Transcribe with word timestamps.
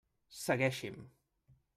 Segueixi'm. 0.37 0.97